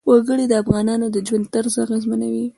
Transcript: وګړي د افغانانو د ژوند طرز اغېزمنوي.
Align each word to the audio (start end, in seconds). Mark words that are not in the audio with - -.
وګړي 0.09 0.45
د 0.49 0.53
افغانانو 0.63 1.05
د 1.11 1.17
ژوند 1.27 1.45
طرز 1.53 1.73
اغېزمنوي. 1.85 2.45